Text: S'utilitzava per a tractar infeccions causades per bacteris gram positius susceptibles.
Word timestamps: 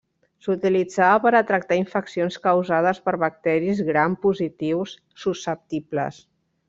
S'utilitzava 0.43 1.19
per 1.25 1.31
a 1.39 1.41
tractar 1.51 1.77
infeccions 1.81 2.37
causades 2.47 3.01
per 3.09 3.13
bacteris 3.25 3.83
gram 3.91 4.17
positius 4.25 4.95
susceptibles. 5.27 6.19